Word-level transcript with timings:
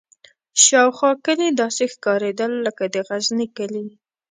شاوخوا 0.63 1.11
کلي 1.25 1.49
داسې 1.61 1.83
ښکارېدل 1.93 2.51
لکه 2.65 2.83
د 2.93 2.95
غزني 3.07 3.47
کلي. 3.57 3.85